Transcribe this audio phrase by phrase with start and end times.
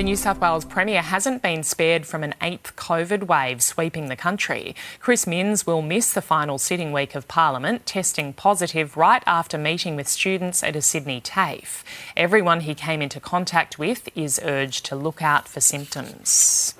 [0.00, 4.16] The New South Wales Premier hasn't been spared from an eighth COVID wave sweeping the
[4.16, 4.74] country.
[4.98, 9.96] Chris Minns will miss the final sitting week of Parliament, testing positive right after meeting
[9.96, 11.84] with students at a Sydney TAFE.
[12.16, 16.74] Everyone he came into contact with is urged to look out for symptoms.